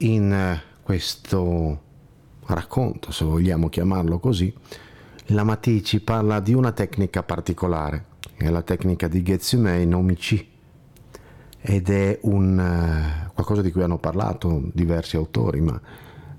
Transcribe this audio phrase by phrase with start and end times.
[0.00, 1.80] in eh, questo
[2.46, 4.52] racconto, se vogliamo chiamarlo così,
[5.26, 8.06] la Matì ci parla di una tecnica particolare,
[8.36, 10.48] è la tecnica di Getsume no Michi
[11.60, 15.80] ed è un, uh, qualcosa di cui hanno parlato diversi autori, ma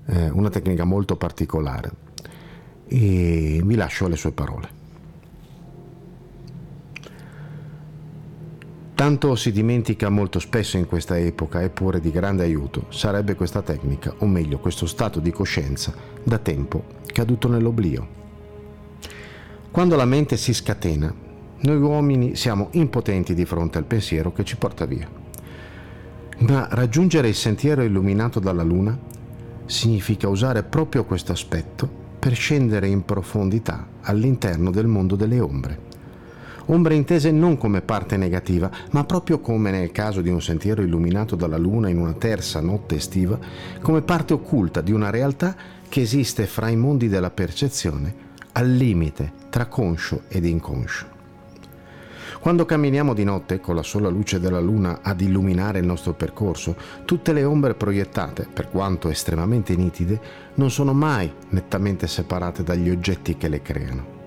[0.04, 1.92] uh, una tecnica molto particolare.
[2.88, 4.81] E vi lascio le sue parole.
[9.02, 14.14] Tanto si dimentica molto spesso in questa epoca, eppure di grande aiuto sarebbe questa tecnica,
[14.18, 18.06] o meglio questo stato di coscienza, da tempo caduto nell'oblio.
[19.72, 21.12] Quando la mente si scatena,
[21.62, 25.10] noi uomini siamo impotenti di fronte al pensiero che ci porta via.
[26.38, 28.96] Ma raggiungere il sentiero illuminato dalla luna
[29.64, 31.90] significa usare proprio questo aspetto
[32.20, 35.90] per scendere in profondità all'interno del mondo delle ombre
[36.66, 41.36] ombre intese non come parte negativa, ma proprio come nel caso di un sentiero illuminato
[41.36, 43.38] dalla luna in una terza notte estiva,
[43.80, 45.54] come parte occulta di una realtà
[45.88, 48.14] che esiste fra i mondi della percezione,
[48.52, 51.12] al limite tra conscio ed inconscio.
[52.40, 56.74] Quando camminiamo di notte con la sola luce della luna ad illuminare il nostro percorso,
[57.04, 60.20] tutte le ombre proiettate, per quanto estremamente nitide,
[60.54, 64.21] non sono mai nettamente separate dagli oggetti che le creano.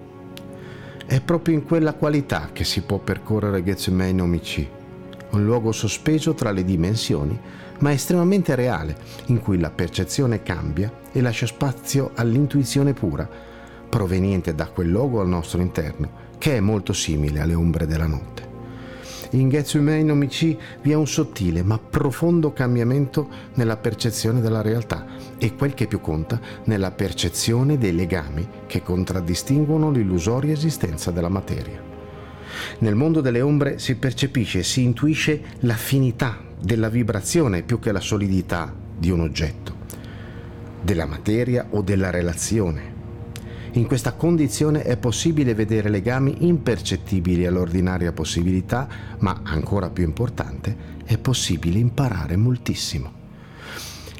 [1.08, 4.68] È proprio in quella qualità che si può percorrere Gethsemane Omici,
[5.30, 7.40] un luogo sospeso tra le dimensioni,
[7.80, 13.30] ma estremamente reale, in cui la percezione cambia e lascia spazio all'intuizione pura,
[13.88, 18.55] proveniente da quel luogo al nostro interno, che è molto simile alle ombre della notte.
[19.32, 25.06] In Getsumei no Michi vi è un sottile ma profondo cambiamento nella percezione della realtà
[25.38, 31.82] e quel che più conta nella percezione dei legami che contraddistinguono l'illusoria esistenza della materia.
[32.80, 38.00] Nel mondo delle ombre si percepisce e si intuisce l'affinità della vibrazione più che la
[38.00, 39.76] solidità di un oggetto,
[40.82, 42.94] della materia o della relazione
[43.76, 48.88] in questa condizione è possibile vedere legami impercettibili all'ordinaria possibilità,
[49.20, 53.24] ma ancora più importante, è possibile imparare moltissimo.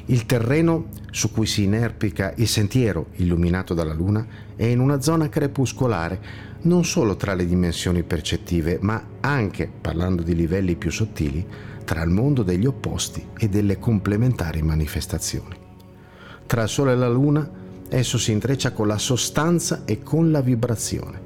[0.06, 5.30] Il terreno su cui si inerpica il sentiero illuminato dalla luna è in una zona
[5.30, 6.20] crepuscolare,
[6.62, 11.44] non solo tra le dimensioni percettive, ma anche, parlando di livelli più sottili,
[11.84, 15.56] tra il mondo degli opposti e delle complementari manifestazioni.
[16.44, 20.40] Tra il Sole e la Luna Esso si intreccia con la sostanza e con la
[20.40, 21.24] vibrazione.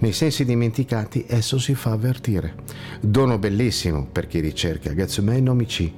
[0.00, 2.54] Nei sensi dimenticati esso si fa avvertire.
[3.00, 5.92] Dono bellissimo per chi ricerca Getsume no Michi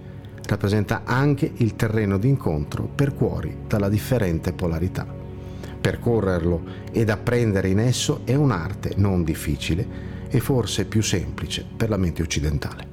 [0.47, 5.07] rappresenta anche il terreno d'incontro per cuori dalla differente polarità.
[5.81, 11.97] Percorrerlo ed apprendere in esso è un'arte non difficile e forse più semplice per la
[11.97, 12.92] mente occidentale.